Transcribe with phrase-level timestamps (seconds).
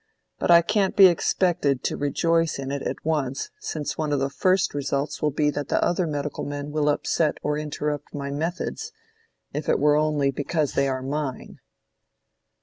[0.39, 4.31] "But I can't be expected to rejoice in it at once, since one of the
[4.31, 8.91] first results will be that the other medical men will upset or interrupt my methods,
[9.53, 11.59] if it were only because they are mine."